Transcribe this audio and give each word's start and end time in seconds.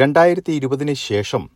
രണ്ടായിരത്തി 0.00 0.52
ഇരുപതിന് 0.52 0.94
ശേഷം 0.94 1.50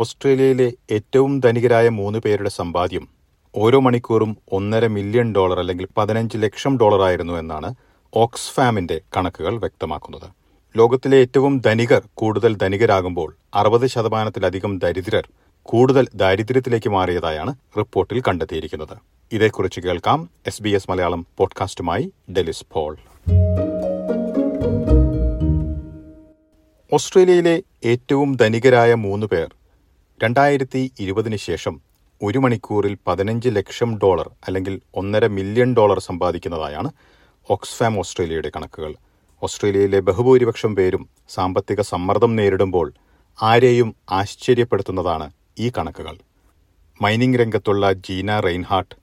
ഓസ്ട്രേലിയയിലെ 0.00 0.72
ഏറ്റവും 0.90 1.40
ധനികരായ 1.40 1.88
മൂന്ന് 1.88 2.18
പേരുടെ 2.18 2.48
സമ്പാദ്യം 2.48 3.08
ഓരോ 3.54 3.80
മണിക്കൂറും 3.80 4.36
ഒന്നര 4.52 4.86
മില്യൺ 4.86 5.34
ഡോളർ 5.34 5.58
അല്ലെങ്കിൽ 5.58 5.88
പതിനഞ്ച് 5.96 6.38
ലക്ഷം 6.38 6.78
ഡോളർ 6.78 7.02
ആയിരുന്നു 7.02 7.32
എന്നാണ് 7.32 7.74
ഓക്സ്ഫാമിന്റെ 8.14 9.00
കണക്കുകൾ 9.16 9.58
വ്യക്തമാക്കുന്നത്. 9.58 10.30
ലോകത്തിലെ 10.76 11.16
ഏറ്റവും 11.16 11.58
ധനികർ 11.58 12.02
കൂടുതൽ 12.14 12.56
ധനികരാകുമ്പോൾ 12.56 13.36
അറുപത് 13.54 13.86
ശതമാനത്തിലധികം 13.86 14.78
ദരിദ്രർ 14.78 15.28
കൂടുതൽ 15.62 16.06
ദാരിദ്ര്യത്തിലേക്ക് 16.14 16.90
മാറിയതായാണ് 16.90 17.54
റിപ്പോർട്ടിൽ 17.78 18.22
കണ്ടെത്തിയിരിക്കുന്നത്. 18.28 18.98
ഇതേക്കുറിച്ച് 19.32 19.80
കേൾക്കാം 19.80 20.30
എസ് 20.46 20.62
ബി 20.62 20.70
എസ് 20.70 20.90
മലയാളം 20.90 21.26
പോഡ്കാസ്റ്റുമായി 21.38 22.12
ഡെലിസ് 22.32 22.66
പോൾ. 22.72 22.96
ഓസ്ട്രേലിയയിലെ 26.92 27.62
ഏറ്റവും 27.84 28.36
ധനികരായ 28.36 28.94
മൂന്ന് 28.94 29.26
പേർ. 29.26 29.54
രണ്ടായിരത്തി 30.22 30.92
ഇരുപതിന് 31.00 31.36
ശേഷം 31.36 31.80
ഒരു 32.22 32.38
മണിക്കൂറിൽ 32.38 32.98
പതിനഞ്ച് 33.06 33.48
ലക്ഷം 33.48 33.98
ഡോളർ 33.98 34.30
അല്ലെങ്കിൽ 34.46 34.80
ഒന്നര 34.94 35.26
മില്യൺ 35.26 35.74
ഡോളർ 35.74 35.98
സമ്പാദിക്കുന്നതായാണ് 35.98 36.90
ഓക്സ്ഫാം 37.50 37.98
ഓസ്ട്രേലിയയുടെ 37.98 38.50
കണക്കുകൾ. 38.56 38.94
ഓസ്ട്രേലിയയിലെ 39.42 40.00
ബഹുഭൂരിപക്ഷം 40.00 40.76
പേരും 40.76 41.08
സാമ്പത്തിക 41.28 41.80
സമ്മർദ്ദം 41.80 42.36
നേരിടുമ്പോൾ 42.36 42.92
ആരെയും 43.42 43.94
ആശ്ചര്യപ്പെടുത്തുന്നതാണ് 44.10 45.30
ഈ 45.58 45.72
കണക്കുകൾ. 45.78 46.16
മൈനിംഗ് 47.02 47.38
രംഗത്തുള്ള 47.38 47.92
ജീന 47.92 48.40
റെയിൻഹാർട്ട് 48.40 48.94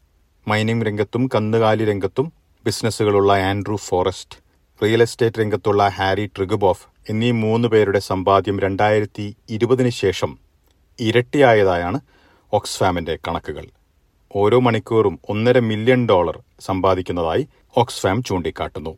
മൈനിംഗ് 0.47 0.85
രംഗത്തും 0.85 1.29
കന്നുകാലി 1.35 1.85
രംഗത്തും 1.85 2.33
ബിസിനസ്സുകളുള്ള 2.65 3.33
ആൻഡ്രൂ 3.33 3.75
ഫോറസ്റ്റ് 3.75 4.44
റിയൽ 4.83 5.01
എസ്റ്റേറ്റ് 5.01 5.39
രംഗത്തുള്ള 5.39 5.87
ഹാരി 5.87 6.25
ട്രിഗുബോഫ് 6.25 6.85
എന്നീ 7.09 7.31
മൂന്ന് 7.31 7.67
പേരുടെ 7.67 7.99
സമ്പാദ്യം 7.99 8.59
രണ്ടായിരത്തി 8.59 9.35
ഇരുപതിന് 9.49 9.89
ശേഷം 9.89 10.39
ഇരട്ടിയായതായാണ് 10.99 11.99
ഓക്സ്ഫാമിന്റെ 12.53 13.17
കണക്കുകൾ. 13.27 13.65
ഓരോ 14.35 14.59
മണിക്കൂറും 14.59 15.19
ഒന്നര 15.29 15.59
മില്യൺ 15.59 16.07
ഡോളർ 16.09 16.39
സമ്പാദിക്കുന്നതായി 16.59 17.47
ഓക്സ്ഫാം 17.77 18.23
ചൂണ്ടിക്കാട്ടുന്നു. 18.23 18.97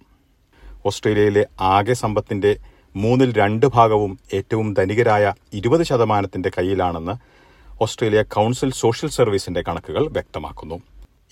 ഓസ്ട്രേലിയയിലെ 0.86 1.46
ആകെ 1.60 1.94
സമ്പത്തിന്റെ 1.94 2.58
മൂന്നിൽ 2.96 3.34
രണ്ട് 3.34 3.66
ഭാഗവും 3.66 4.20
ഏറ്റവും 4.34 4.74
ധനികരായ 4.74 5.34
ഇരുപത് 5.54 5.84
ശതമാനത്തിന്റെ 5.84 6.52
കയ്യിലാണെന്ന് 6.58 7.16
ഓസ്ട്രേലിയ 7.82 8.24
കൌൺസിൽ 8.24 8.72
സോഷ്യൽ 8.72 9.10
സർവീസിന്റെ 9.10 9.62
കണക്കുകൾ 9.62 10.08
വ്യക്തമാക്കുന്നു. 10.08 10.82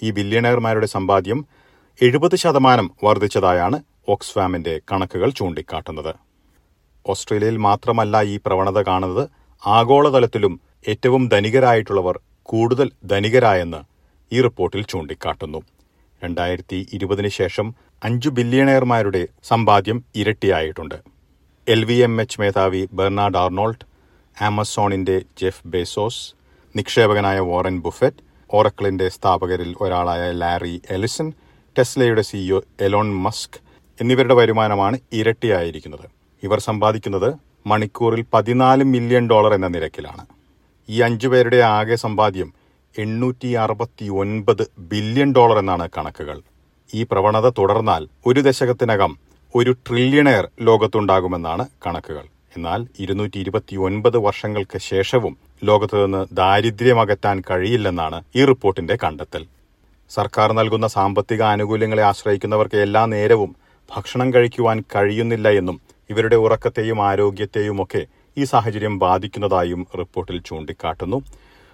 ഈ 0.03 0.11
ബില്യണയർമാരുടെ 0.11 0.85
സമ്പാദ്യം 0.85 1.45
എഴുപത് 2.01 2.35
ശതമാനം 2.35 2.91
വർദ്ധിച്ചതായാണ് 3.03 3.94
ഓക്സ്ഫാമിന്റെ 4.09 4.81
കണക്കുകൾ 4.91 5.29
ചൂണ്ടിക്കാട്ടുന്നത്. 5.29 6.15
ഓസ്ട്രേലിയയിൽ 7.09 7.57
മാത്രമല്ല 7.57 8.21
ഈ 8.21 8.39
പ്രവണത 8.45 8.81
കാണുന്നത് 8.81 9.29
ആഗോളതലത്തിലും 9.67 10.59
ഏറ്റവും 10.87 11.27
ധനികരായിട്ടുള്ളവർ 11.27 12.19
കൂടുതൽ 12.43 12.91
ധനികരായെന്ന് 13.05 13.81
ഈ 14.33 14.41
റിപ്പോർട്ടിൽ 14.41 14.83
ചൂണ്ടിക്കാട്ടുന്നു. 14.83 15.61
രണ്ടായിരത്തി 16.23 16.89
ഇരുപതിന് 16.93 17.27
ശേഷം 17.27 17.75
അഞ്ചു 18.03 18.29
ബില്യണയർമാരുടെ 18.29 19.27
സമ്പാദ്യം 19.43 20.03
ഇരട്ടിയായിട്ടുണ്ട്. 20.15 20.95
എൽ 21.67 21.85
വി 21.85 21.93
എം 21.93 22.21
എച്ച് 22.21 22.41
മേധാവി 22.41 22.89
ബെർണാഡ് 22.93 23.37
ആർണോൾട്ട് 23.37 23.85
ആമസോണിന്റെ 24.41 25.21
ജെഫ് 25.41 25.67
ബേസോസ് 25.67 26.33
നിക്ഷേപകനായ 26.75 27.39
വോറൻ 27.39 27.81
ബുഫറ്റ് 27.81 28.23
ഓറക്കിളിന്റെ 28.53 29.09
സ്ഥാപകരിൽ 29.09 29.75
ഒരാളായ 29.81 30.31
ലാരി 30.31 30.81
എലിസൺ 30.89 31.33
ടെസ്ലയുടെ 31.77 32.21
സിഇഒ 32.21 32.61
എലോൺ 32.81 33.13
മസ്ക് 33.15 33.64
എന്നിവരുടെ 34.01 34.33
വരുമാനമാണ് 34.33 34.97
ഇരട്ടിയായിരിക്കുന്നത്. 35.13 36.05
ഇവർ 36.43 36.59
സമ്പാദിക്കുന്നത് 36.59 37.33
മണിക്കൂറിൽ 37.67 38.25
പതിനാല് 38.33 38.83
മില്യൺ 38.83 39.29
ഡോളർ 39.29 39.53
എന്ന 39.53 39.67
നിരക്കിലാണ്. 39.67 40.25
ഈ 40.89 41.01
അഞ്ചു 41.01 41.27
പേരുടെ 41.27 41.57
ആകെ 41.57 41.95
സമ്പാദ്യം 41.95 42.53
എണ്ണൂറ്റി 42.99 43.47
അറുപത്തി 43.53 44.05
ഒൻപത് 44.05 44.63
ബില്യൺ 44.79 45.33
ഡോളർ 45.33 45.57
എന്നാണ് 45.57 45.89
കണക്കുകൾ. 45.97 46.41
ഈ 46.93 47.03
പ്രവണത 47.03 47.49
തുടർന്നാൽ 47.49 48.07
ഒരു 48.25 48.39
ദശകത്തിനകം 48.41 49.17
ഒരു 49.55 49.71
ട്രില്യണയർ 49.71 50.49
ലോകത്തുണ്ടാകുമെന്നാണ് 50.61 51.67
കണക്കുകൾ. 51.87 52.25
എന്നാൽ 52.57 52.87
ഇരുന്നൂറ്റി 52.99 53.37
ഇരുപത്തി 53.37 53.75
ഒൻപത് 53.75 54.17
വർഷങ്ങൾക്ക് 54.17 54.77
ശേഷവും 54.77 55.37
ലോകത്തു 55.63 56.05
നിന്ന് 56.05 56.21
ദാരിദ്ര്യമകറ്റാൻ 56.31 57.43
കഴിയില്ലെന്നാണ് 57.51 58.23
ഈ 58.35 58.45
റിപ്പോർട്ടിന്റെ 58.45 58.97
കണ്ടെത്തൽ. 59.03 59.45
സർക്കാർ 60.09 60.51
നൽകുന്ന 60.53 60.87
സാമ്പത്തിക 60.87 61.41
ആനുകൂല്യങ്ങളെ 61.41 62.03
ആശ്രയിക്കുന്നവർക്ക് 62.03 62.77
എല്ലാ 62.77 63.05
നേരവും 63.05 63.55
ഭക്ഷണം 63.91 64.33
കഴിക്കുവാൻ 64.33 64.81
കഴിയുന്നില്ല 64.95 65.49
എന്നും 65.49 65.81
ഇവരുടെ 66.09 66.35
ഉറക്കത്തെയും 66.35 67.01
ആരോഗ്യത്തെയും 67.01 67.83
ഒക്കെ 67.83 68.05
ഈ 68.37 68.43
സാഹചര്യം 68.43 68.99
ബാധിക്കുന്നതായും 68.99 69.87
റിപ്പോർട്ടിൽ 69.99 70.41
ചൂണ്ടിക്കാട്ടുന്നു. 70.41 71.23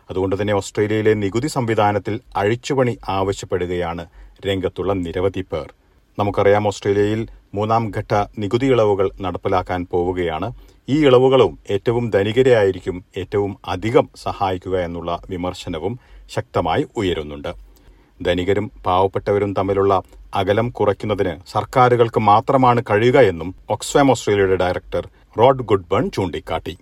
അതുകൊണ്ട് 0.10 0.42
തന്നെ 0.42 0.54
ഓസ്ട്രേലിയയിലെ 0.54 1.14
നികുതി 1.14 1.48
സംവിധാനത്തിൽ 1.48 2.20
അഴിച്ചുപണി 2.36 2.98
ആവശ്യപ്പെടുകയാണ് 3.10 4.06
രംഗത്തുള്ള 4.48 4.94
നിരവധി 4.94 5.42
പേർ. 5.42 5.74
നമുക്കറിയാം 6.20 6.68
ഓസ്ട്രേലിയയിൽ 6.68 7.28
മൂന്നാം 7.56 7.92
ഘട്ട 7.98 8.14
നികുതി 8.40 8.66
ഇളവുകൾ 8.66 9.10
നടപ്പിലാക്കാൻ 9.22 9.88
പോവുകയാണ്. 9.92 10.54
ഈ 10.90 11.06
ഇളവുകളും 11.06 11.60
ഏറ്റവും 11.70 12.10
ധനികരെയായിരിക്കും 12.10 13.06
ഏറ്റവും 13.18 13.58
അധികം 13.66 14.10
സഹായിക്കുക 14.16 14.80
എന്നുള്ള 14.80 15.22
വിമർശനവും 15.30 16.00
ശക്തമായി 16.30 16.86
ഉയരുന്നുണ്ട്. 16.98 17.71
ധനികരും 18.22 18.72
പാവപ്പെട്ടവരും 18.86 19.54
തമ്മിലുള്ള 19.54 20.04
അകലം 20.34 20.70
കുറയ്ക്കുന്നതിന് 20.70 21.40
സർക്കാരുകൾക്ക് 21.48 22.20
മാത്രമാണ് 22.20 22.84
കഴിയുക 22.90 23.20
എന്നും 23.20 23.56
ഓക്സ്ഫാം 23.70 24.12
ഓസ്ട്രേലിയയുടെ 24.12 24.56
ഡയറക്ടർ 24.56 25.08
റോഡ് 25.40 25.64
ഗുഡ്ബൺ 25.64 26.10
ചൂണ്ടിക്കാട്ടി. 26.10 26.78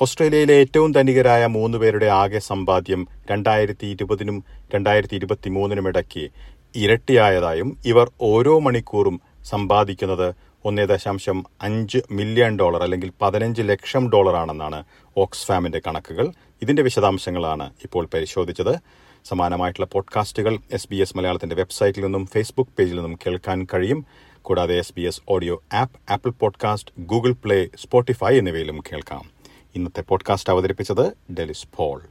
ഓസ്ട്രേലിയയിലെ 0.00 0.54
ഏറ്റവും 0.54 0.92
ധനികരായ 0.92 1.46
മൂന്ന് 1.46 1.78
പേരുടെ 1.78 2.06
ആകെ 2.06 2.38
സമ്പാദ്യം 2.38 3.06
രണ്ടായിരത്തി 3.30 3.86
ഇരുപതിനും 3.86 4.44
രണ്ടായിരത്തി 4.74 5.14
ഇരുപത്തിമൂന്നിനും 5.14 5.88
ഇടയ്ക്ക് 5.88 6.30
ഇരട്ടിയായതായും 6.76 7.78
ഇവർ 7.84 8.10
ഓരോ 8.20 8.58
മണിക്കൂറും 8.58 9.20
സമ്പാദിക്കുന്നത് 9.44 10.34
ഒന്നേ 10.64 10.84
ദശാംശം 10.84 11.44
അഞ്ച് 11.62 11.98
മില്യൺ 12.10 12.58
ഡോളർ 12.58 12.82
അല്ലെങ്കിൽ 12.82 13.12
പതിനഞ്ച് 13.22 13.62
ലക്ഷം 13.62 14.10
ഡോളറാണെന്നാണ് 14.10 14.84
ഓക്സ്ഫാമിന്റെ 15.16 15.80
കണക്കുകൾ. 15.86 16.32
ഇതിന്റെ 16.62 16.82
വിശദാംശങ്ങളാണ് 16.82 17.70
ഇപ്പോൾ 17.84 18.08
പരിശോധിച്ചത്. 18.14 18.76
സമാനമായിട്ടുള്ള 19.24 19.86
പോഡ്കാസ്റ്റുകൾ 19.86 20.58
എസ് 20.72 20.88
ബി 20.90 20.96
എസ് 20.96 21.16
മലയാളത്തിന്റെ 21.16 21.56
വെബ്സൈറ്റിൽ 21.56 22.04
നിന്നും 22.04 22.26
ഫേസ്ബുക്ക് 22.26 22.70
പേജിൽ 22.78 22.94
നിന്നും 22.94 23.18
കേൾക്കാൻ 23.26 23.66
കഴിയും. 23.74 24.06
കൂടാതെ 24.42 24.78
S 24.78 24.94
B 24.96 25.00
S 25.00 25.22
audio 25.28 25.62
app 25.72 26.12
Apple 26.12 26.30
podcast 26.30 26.90
Google 26.98 27.32
Play 27.32 27.68
Spotify 27.76 28.38
എന്നിവയിലും 28.38 28.82
കേൾക്കാം. 28.92 29.30
ഇന്നത്തെ 29.74 30.00
പോഡ്കാസ്റ്റ് 30.00 30.50
അവതരിപ്പിച്ചത് 30.50 31.32
ഡെലിസ് 31.32 31.66
പോൾ. 31.76 32.02